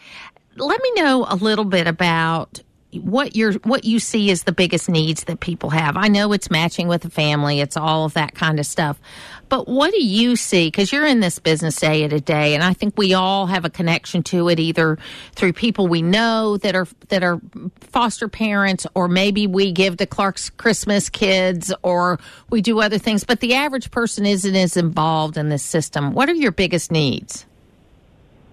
[0.57, 2.61] let me know a little bit about
[2.93, 5.95] what your what you see as the biggest needs that people have.
[5.95, 8.99] I know it's matching with a family, it's all of that kind of stuff.
[9.47, 10.67] But what do you see?
[10.67, 13.69] Because you're in this business day to day, and I think we all have a
[13.69, 14.97] connection to it, either
[15.33, 17.39] through people we know that are that are
[17.81, 23.23] foster parents, or maybe we give to Clark's Christmas kids, or we do other things.
[23.23, 26.13] But the average person isn't as involved in this system.
[26.13, 27.45] What are your biggest needs?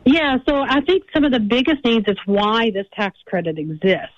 [0.07, 4.13] Yeah, so I think some of the biggest needs is why this tax credit exists.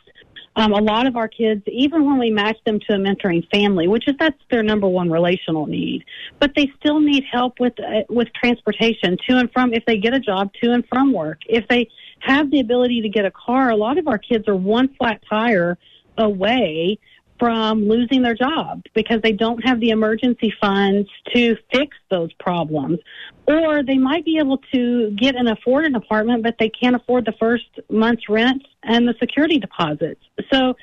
[0.58, 3.86] Um, a lot of our kids, even when we match them to a mentoring family,
[3.86, 6.04] which is that's their number one relational need,
[6.40, 9.72] but they still need help with uh, with transportation to and from.
[9.72, 11.38] If they get a job, to and from work.
[11.48, 14.56] If they have the ability to get a car, a lot of our kids are
[14.56, 15.78] one flat tire
[16.16, 16.98] away
[17.38, 22.98] from losing their job because they don't have the emergency funds to fix those problems.
[23.46, 27.24] Or they might be able to get and afford an apartment, but they can't afford
[27.24, 30.20] the first month's rent and the security deposits.
[30.52, 30.74] So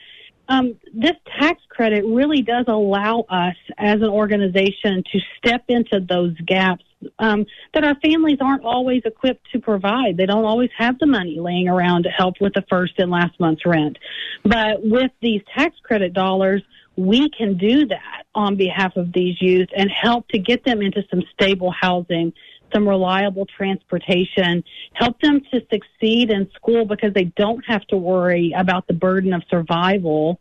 [0.47, 6.35] um, this tax credit really does allow us as an organization to step into those
[6.45, 6.83] gaps
[7.19, 10.17] um, that our families aren't always equipped to provide.
[10.17, 13.39] They don't always have the money laying around to help with the first and last
[13.39, 13.97] month's rent.
[14.43, 16.61] But with these tax credit dollars,
[16.95, 21.03] we can do that on behalf of these youth and help to get them into
[21.09, 22.33] some stable housing,
[22.73, 24.63] some reliable transportation,
[24.93, 29.33] help them to succeed in school because they don't have to worry about the burden
[29.33, 30.39] of survival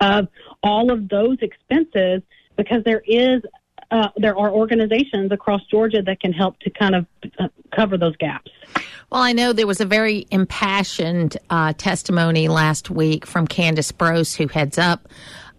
[0.00, 0.28] of
[0.62, 2.22] all of those expenses
[2.56, 3.42] because there is
[3.90, 7.06] uh, there are organizations across Georgia that can help to kind of
[7.38, 8.50] uh, cover those gaps.
[9.10, 14.36] Well, I know there was a very impassioned uh, testimony last week from Candice Broce,
[14.36, 15.08] who heads up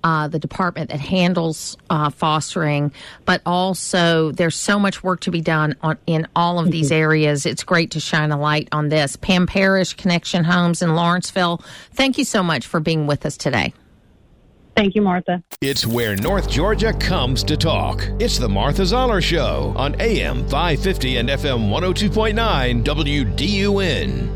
[0.04, 2.92] uh, the department that handles uh, fostering,
[3.26, 7.46] but also there's so much work to be done on, in all of these areas.
[7.46, 9.16] It's great to shine a light on this.
[9.16, 11.62] Pam Parrish, Connection Homes in Lawrenceville,
[11.94, 13.74] thank you so much for being with us today.
[14.80, 15.44] Thank you, Martha.
[15.60, 18.08] It's where North Georgia comes to talk.
[18.18, 24.30] It's the Martha Zoller Show on AM 550 and FM 102.9 WDUN.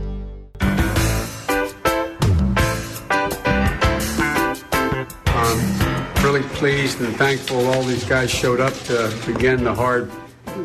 [5.28, 10.12] I'm really pleased and thankful all these guys showed up to begin the hard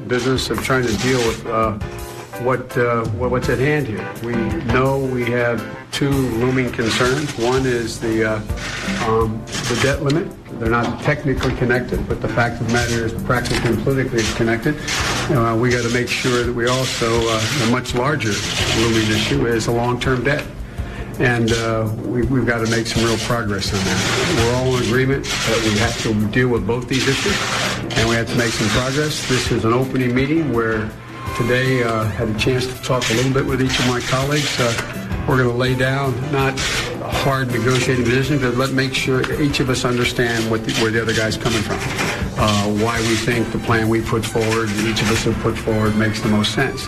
[0.09, 1.79] business of trying to deal with uh,
[2.41, 4.07] what, uh, what what's at hand here.
[4.23, 4.35] We
[4.73, 7.37] know we have two looming concerns.
[7.39, 10.33] One is the uh, um, the debt limit.
[10.59, 14.77] They're not technically connected, but the fact of the matter is practically and politically connected.
[15.31, 18.33] Uh, we got to make sure that we also uh, a much larger
[18.79, 20.45] looming issue is a long-term debt
[21.21, 24.37] and uh, we, we've got to make some real progress on that.
[24.37, 27.37] We're all in agreement that we have to deal with both these issues,
[27.99, 29.29] and we have to make some progress.
[29.29, 30.89] This is an opening meeting where
[31.39, 34.59] today uh, had a chance to talk a little bit with each of my colleagues.
[34.59, 39.23] Uh, we're going to lay down not a hard negotiating position, but let make sure
[39.41, 41.77] each of us understand what the, where the other guy's coming from,
[42.41, 45.97] uh, why we think the plan we put forward, each of us have put forward,
[45.97, 46.87] makes the most sense.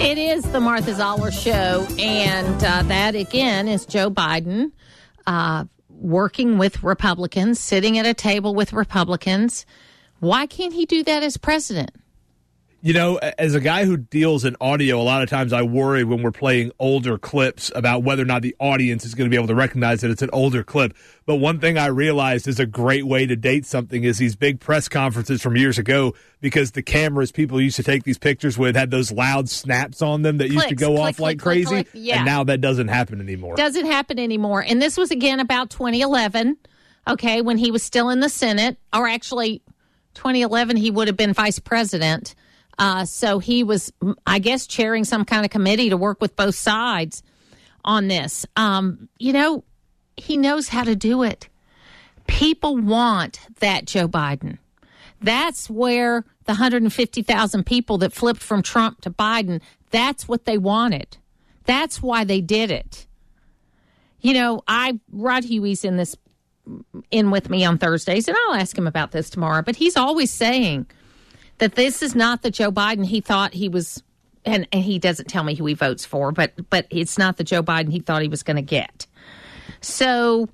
[0.00, 4.72] It is the Martha Zoller Show, and uh, that again is Joe Biden
[5.26, 9.66] uh, working with Republicans, sitting at a table with Republicans.
[10.20, 11.90] Why can't he do that as president?
[12.84, 16.04] You know, as a guy who deals in audio, a lot of times I worry
[16.04, 19.38] when we're playing older clips about whether or not the audience is going to be
[19.38, 20.94] able to recognize that it's an older clip.
[21.24, 24.60] But one thing I realized is a great way to date something is these big
[24.60, 28.76] press conferences from years ago because the cameras people used to take these pictures with
[28.76, 31.66] had those loud snaps on them that used to go click, off click, like click,
[31.66, 31.88] crazy.
[31.94, 32.16] Yeah.
[32.16, 33.56] And now that doesn't happen anymore.
[33.56, 34.62] Doesn't happen anymore.
[34.62, 36.58] And this was again about 2011,
[37.08, 39.62] okay, when he was still in the Senate, or actually
[40.12, 42.34] 2011, he would have been vice president.
[42.78, 43.92] Uh, so he was,
[44.26, 47.22] I guess, chairing some kind of committee to work with both sides
[47.84, 48.46] on this.
[48.56, 49.64] Um, you know,
[50.16, 51.48] he knows how to do it.
[52.26, 54.58] People want that Joe Biden.
[55.20, 59.60] That's where the 150,000 people that flipped from Trump to Biden,
[59.90, 61.16] that's what they wanted.
[61.64, 63.06] That's why they did it.
[64.20, 66.16] You know, I Rod Huey's in this
[67.10, 69.62] in with me on Thursdays, and I'll ask him about this tomorrow.
[69.62, 70.86] But he's always saying
[71.58, 74.02] that this is not the Joe Biden he thought he was,
[74.44, 77.44] and, and he doesn't tell me who he votes for, but but it's not the
[77.44, 79.06] Joe Biden he thought he was going to get.
[79.80, 80.48] So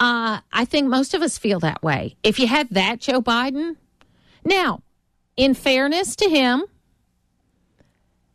[0.00, 2.16] uh, I think most of us feel that way.
[2.22, 3.76] If you had that Joe Biden,
[4.44, 4.82] now,
[5.36, 6.64] in fairness to him,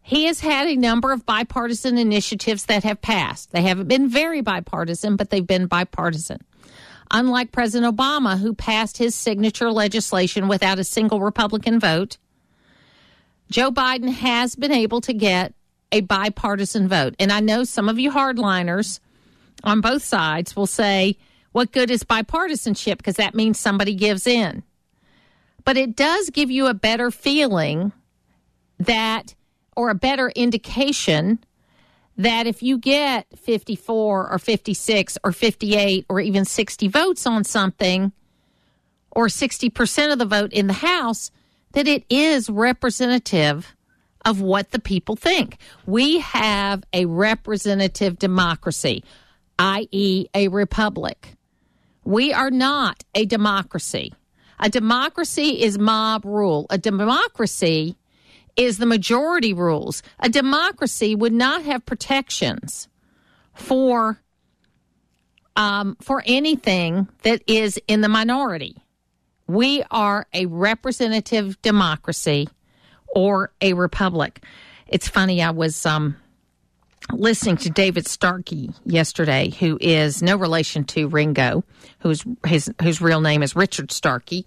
[0.02, 3.52] he has had a number of bipartisan initiatives that have passed.
[3.52, 6.40] They haven't been very bipartisan, but they've been bipartisan.
[7.12, 12.18] Unlike President Obama, who passed his signature legislation without a single Republican vote,
[13.50, 15.54] Joe Biden has been able to get
[15.92, 17.16] a bipartisan vote.
[17.18, 19.00] And I know some of you hardliners
[19.64, 21.18] on both sides will say,
[21.54, 22.98] what good is bipartisanship?
[22.98, 24.64] Because that means somebody gives in.
[25.64, 27.94] But it does give you a better feeling
[28.80, 29.34] that,
[29.76, 31.40] or a better indication
[32.18, 38.12] that if you get 54 or 56 or 58 or even 60 votes on something,
[39.12, 41.32] or 60% of the vote in the House,
[41.72, 43.76] that it is representative
[44.24, 45.58] of what the people think.
[45.88, 49.04] We have a representative democracy,
[49.58, 51.34] i.e., a republic.
[52.04, 54.14] We are not a democracy.
[54.60, 56.68] A democracy is mob rule.
[56.70, 57.97] A democracy
[58.58, 60.04] is the majority rules.
[60.20, 62.90] A democracy would not have protections
[63.54, 64.20] for
[65.56, 68.76] um, for anything that is in the minority.
[69.48, 72.48] We are a representative democracy
[73.08, 74.44] or a republic.
[74.88, 75.42] It's funny.
[75.42, 76.16] I was um,
[77.12, 81.64] listening to David Starkey yesterday, who is no relation to Ringo,
[82.00, 84.46] whose his whose real name is Richard Starkey,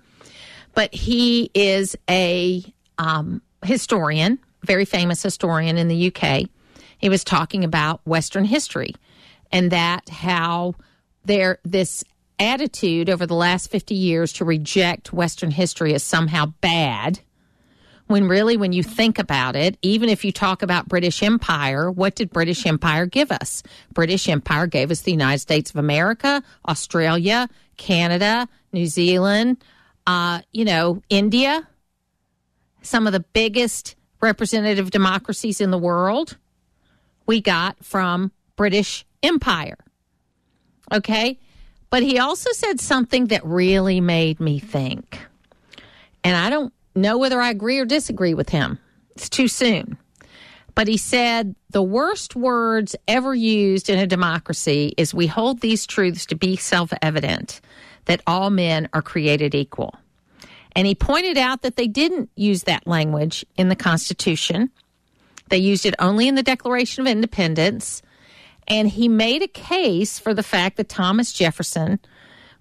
[0.75, 2.62] but he is a
[2.99, 6.49] um, historian, very famous historian in the UK.
[6.99, 8.94] He was talking about Western history
[9.51, 10.75] and that how
[11.25, 12.05] there this
[12.38, 17.20] attitude over the last 50 years to reject Western history is somehow bad.
[18.07, 22.16] When really, when you think about it, even if you talk about British Empire, what
[22.16, 23.62] did British Empire give us?
[23.92, 29.62] British Empire gave us the United States of America, Australia, Canada, New Zealand,
[30.09, 31.68] uh, you know, India,
[32.83, 36.37] some of the biggest representative democracies in the world
[37.27, 39.79] we got from British Empire.
[40.93, 41.38] Okay?
[41.90, 45.19] But he also said something that really made me think.
[46.23, 48.79] And I don't know whether I agree or disagree with him.
[49.16, 49.99] It's too soon.
[50.75, 55.87] But he said the worst words ever used in a democracy is we hold these
[55.87, 57.61] truths to be self evident
[58.07, 59.95] that all men are created equal.
[60.76, 64.70] And he pointed out that they didn't use that language in the Constitution.
[65.48, 68.02] They used it only in the Declaration of Independence.
[68.68, 71.98] And he made a case for the fact that Thomas Jefferson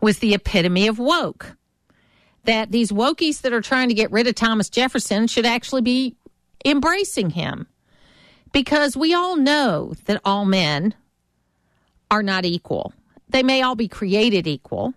[0.01, 1.55] was the epitome of woke.
[2.45, 6.15] That these wokies that are trying to get rid of Thomas Jefferson should actually be
[6.65, 7.67] embracing him.
[8.51, 10.95] Because we all know that all men
[12.09, 12.93] are not equal.
[13.29, 14.95] They may all be created equal,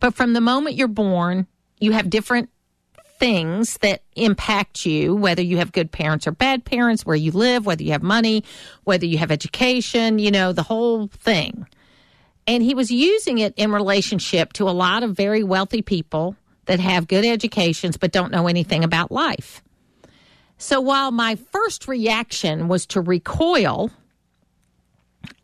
[0.00, 1.46] but from the moment you're born,
[1.82, 2.48] you have different
[3.18, 7.66] things that impact you, whether you have good parents or bad parents, where you live,
[7.66, 8.44] whether you have money,
[8.84, 11.66] whether you have education, you know, the whole thing.
[12.46, 16.80] And he was using it in relationship to a lot of very wealthy people that
[16.80, 19.62] have good educations but don't know anything about life.
[20.58, 23.90] So while my first reaction was to recoil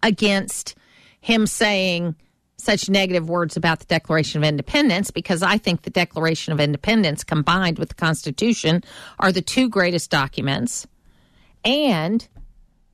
[0.03, 0.77] against
[1.21, 2.15] him saying,
[2.59, 7.25] such negative words about the Declaration of Independence because I think the Declaration of Independence
[7.25, 8.83] combined with the Constitution
[9.21, 10.87] are the two greatest documents,
[11.65, 12.27] and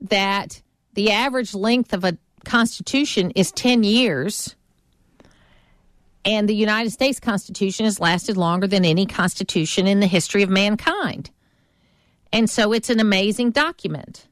[0.01, 0.61] that
[0.93, 4.55] the average length of a Constitution is 10 years.
[6.27, 10.51] And the United States Constitution has lasted longer than any Constitution in the history of
[10.51, 11.31] mankind.
[12.33, 14.27] And so it's an amazing document.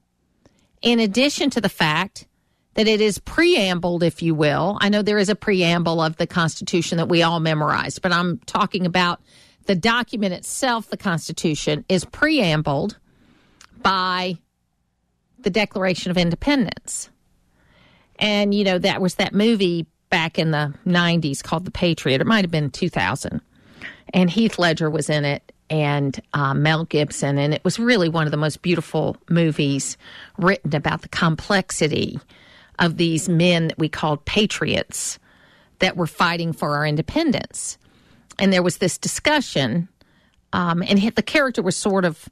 [0.80, 2.26] In addition to the fact
[2.74, 4.78] that it is preambled, if you will.
[4.80, 8.38] I know there is a preamble of the Constitution that we all memorize, but I'm
[8.46, 9.20] talking about
[9.66, 12.96] the document itself, the Constitution, is preambled
[13.82, 14.38] by
[15.40, 17.10] the Declaration of Independence.
[18.18, 22.20] And, you know, that was that movie back in the 90s called The Patriot.
[22.20, 23.40] It might have been 2000.
[24.14, 27.38] And Heath Ledger was in it and uh, Mel Gibson.
[27.38, 29.96] And it was really one of the most beautiful movies
[30.38, 32.20] written about the complexity
[32.78, 35.18] of these men that we called patriots
[35.80, 37.78] that were fighting for our independence.
[38.38, 39.88] And there was this discussion,
[40.52, 42.28] um, and the character was sort of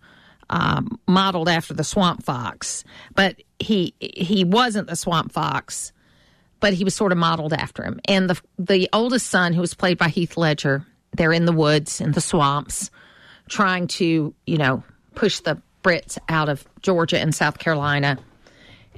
[0.48, 2.84] um, modeled after the swamp fox,
[3.14, 5.92] but he he wasn't the swamp fox.
[6.60, 8.00] but he was sort of modeled after him.
[8.04, 10.84] And the the oldest son, who was played by Heath Ledger,
[11.16, 12.90] they're in the woods in the swamps,
[13.48, 14.82] trying to you know
[15.14, 18.18] push the Brits out of Georgia and South Carolina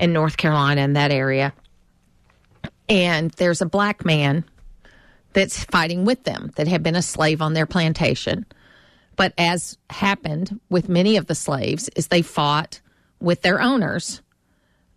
[0.03, 1.55] and North Carolina and that area.
[2.89, 4.45] And there's a black man
[5.33, 8.45] that's fighting with them that had been a slave on their plantation.
[9.17, 12.81] But as happened with many of the slaves, is they fought
[13.21, 14.21] with their owners,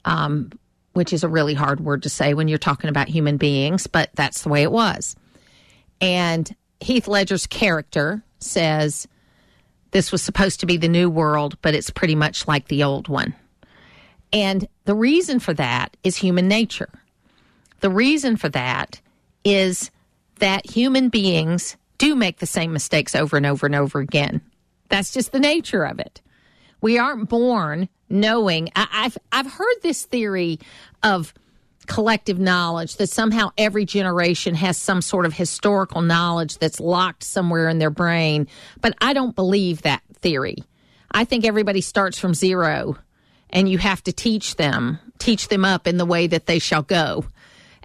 [0.05, 0.51] um,
[0.93, 4.09] which is a really hard word to say when you're talking about human beings, but
[4.15, 5.15] that's the way it was.
[6.01, 9.07] And Heath Ledger's character says
[9.91, 13.07] this was supposed to be the new world, but it's pretty much like the old
[13.07, 13.35] one.
[14.33, 16.89] And the reason for that is human nature.
[17.81, 19.01] The reason for that
[19.43, 19.91] is
[20.39, 24.41] that human beings do make the same mistakes over and over and over again.
[24.89, 26.21] That's just the nature of it.
[26.81, 28.69] We aren't born knowing.
[28.75, 30.59] I, have I've heard this theory
[31.03, 31.33] of
[31.87, 37.69] collective knowledge that somehow every generation has some sort of historical knowledge that's locked somewhere
[37.69, 38.47] in their brain,
[38.81, 40.57] but I don't believe that theory.
[41.11, 42.97] I think everybody starts from zero
[43.49, 46.83] and you have to teach them, teach them up in the way that they shall
[46.83, 47.25] go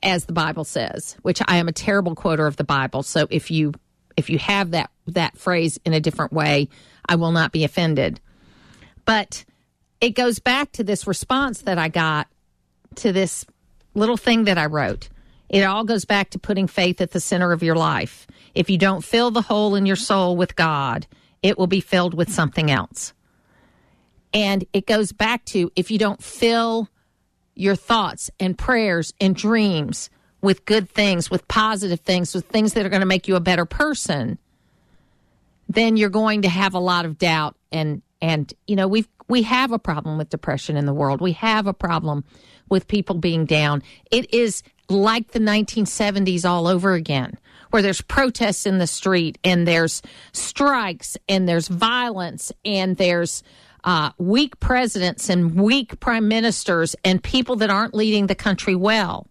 [0.03, 3.03] as the Bible says, which I am a terrible quoter of the Bible.
[3.03, 3.73] So if you
[4.17, 6.69] if you have that that phrase in a different way,
[7.07, 8.21] I will not be offended.
[9.05, 9.45] But
[10.01, 12.29] it goes back to this response that I got
[12.97, 13.45] to this
[13.95, 15.09] little thing that I wrote.
[15.49, 18.27] It all goes back to putting faith at the center of your life.
[18.55, 21.07] If you don't fill the hole in your soul with God,
[21.43, 23.13] it will be filled with something else.
[24.33, 26.89] And it goes back to if you don't fill
[27.55, 30.09] your thoughts and prayers and dreams
[30.41, 33.41] with good things, with positive things, with things that are going to make you a
[33.41, 34.39] better person,
[35.68, 39.43] then you're going to have a lot of doubt and and you know we've we
[39.43, 41.20] have a problem with depression in the world.
[41.20, 42.24] We have a problem
[42.68, 43.83] with people being down.
[44.11, 47.39] It is like the 1970s all over again,
[47.70, 50.03] where there's protests in the street and there's
[50.33, 53.45] strikes and there's violence and there's
[53.85, 59.26] uh, weak presidents and weak prime ministers and people that aren't leading the country well.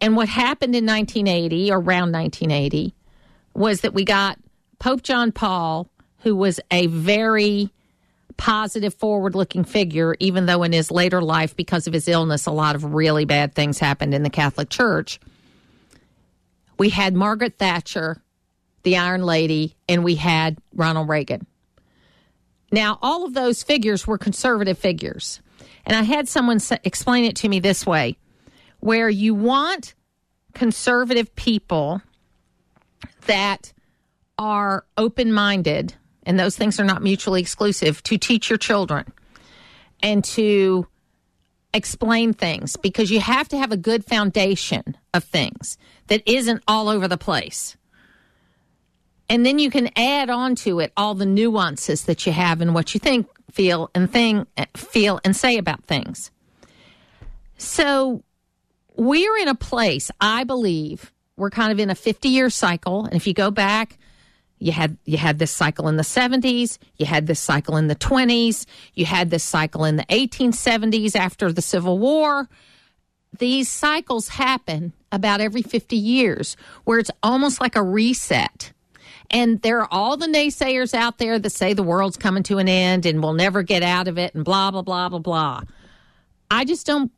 [0.00, 2.94] And what happened in 1980, around 1980,
[3.54, 4.38] was that we got
[4.78, 5.88] Pope John Paul,
[6.18, 7.70] who was a very
[8.36, 12.50] positive, forward looking figure, even though in his later life, because of his illness, a
[12.50, 15.18] lot of really bad things happened in the Catholic Church.
[16.78, 18.22] We had Margaret Thatcher,
[18.82, 21.46] the Iron Lady, and we had Ronald Reagan.
[22.76, 25.40] Now, all of those figures were conservative figures.
[25.86, 28.18] And I had someone explain it to me this way
[28.80, 29.94] where you want
[30.52, 32.02] conservative people
[33.24, 33.72] that
[34.38, 39.10] are open minded, and those things are not mutually exclusive, to teach your children
[40.02, 40.86] and to
[41.72, 46.90] explain things because you have to have a good foundation of things that isn't all
[46.90, 47.74] over the place.
[49.28, 52.72] And then you can add on to it all the nuances that you have in
[52.72, 54.46] what you think, feel, and thing,
[54.76, 56.30] feel and say about things.
[57.58, 58.22] So
[58.96, 63.04] we're in a place, I believe, we're kind of in a 50 year cycle.
[63.04, 63.98] And if you go back,
[64.58, 67.96] you had you had this cycle in the 70s, you had this cycle in the
[67.96, 68.64] 20s,
[68.94, 72.48] you had this cycle in the 1870s after the Civil War.
[73.38, 78.72] These cycles happen about every 50 years where it's almost like a reset
[79.30, 82.68] and there are all the naysayers out there that say the world's coming to an
[82.68, 85.62] end and we'll never get out of it and blah, blah, blah, blah, blah.
[86.50, 87.10] I just don't,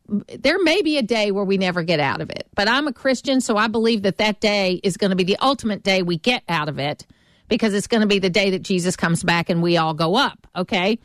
[0.42, 2.92] there may be a day where we never get out of it, but I'm a
[2.92, 6.16] Christian, so I believe that that day is going to be the ultimate day we
[6.16, 7.06] get out of it
[7.48, 10.16] because it's going to be the day that Jesus comes back and we all go
[10.16, 10.98] up, okay?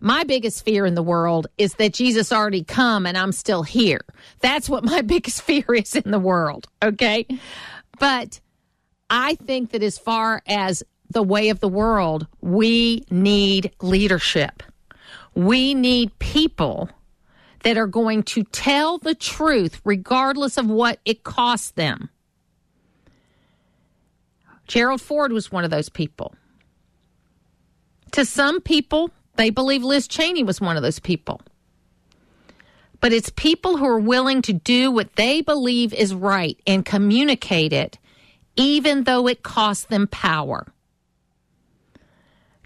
[0.00, 4.00] My biggest fear in the world is that Jesus already come and I'm still here.
[4.40, 7.26] That's what my biggest fear is in the world, okay?
[7.98, 8.40] But
[9.10, 14.62] I think that as far as the way of the world, we need leadership.
[15.34, 16.90] We need people
[17.62, 22.10] that are going to tell the truth regardless of what it costs them.
[24.66, 26.34] Gerald Ford was one of those people.
[28.12, 31.40] To some people, they believe Liz Cheney was one of those people.
[33.00, 37.72] But it's people who are willing to do what they believe is right and communicate
[37.72, 37.98] it
[38.58, 40.66] even though it cost them power.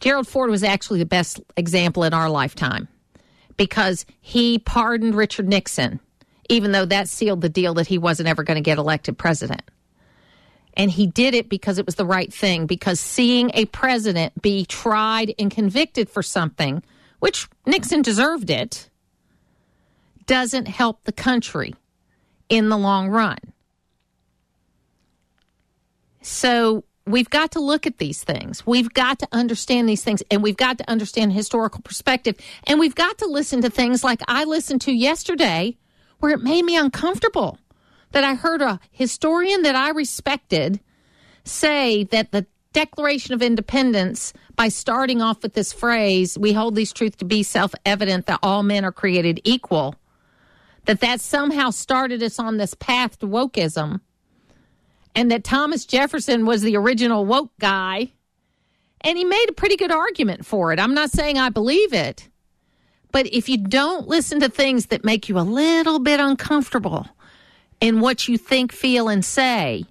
[0.01, 2.89] Gerald Ford was actually the best example in our lifetime
[3.57, 6.01] because he pardoned Richard Nixon,
[6.49, 9.63] even though that sealed the deal that he wasn't ever going to get elected president.
[10.75, 14.65] And he did it because it was the right thing, because seeing a president be
[14.65, 16.83] tried and convicted for something,
[17.21, 18.89] which Nixon deserved it,
[20.27, 21.75] doesn't help the country.
[22.49, 23.39] in the long run.
[26.23, 28.67] So we've got to look at these things.
[28.67, 32.37] We've got to understand these things and we've got to understand historical perspective.
[32.67, 35.77] And we've got to listen to things like I listened to yesterday
[36.21, 37.59] where it made me uncomfortable
[38.13, 40.81] that I heard a historian that I respected
[41.45, 46.93] say that the Declaration of Independence, by starting off with this phrase, we hold these
[46.93, 49.95] truths to be self evident that all men are created equal,
[50.87, 54.01] that that somehow started us on this path to wokeism
[55.15, 58.13] and that Thomas Jefferson was the original woke guy.
[59.03, 60.79] And he made a pretty good argument for it.
[60.79, 62.29] I'm not saying I believe it.
[63.11, 67.07] But if you don't listen to things that make you a little bit uncomfortable
[67.81, 69.85] in what you think, feel, and say,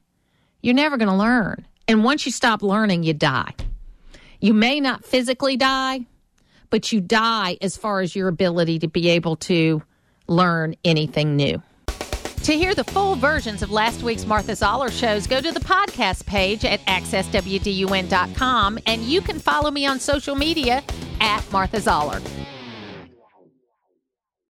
[0.61, 1.65] you're never going to learn.
[1.88, 3.53] And once you stop learning, you die.
[4.39, 6.05] You may not physically die,
[6.69, 9.84] but you die as far as your ability to be able to
[10.28, 11.61] learn anything new.
[12.43, 16.25] To hear the full versions of last week's Martha Zoller shows, go to the podcast
[16.25, 20.83] page at accesswdun.com and you can follow me on social media
[21.19, 22.19] at Martha Zoller.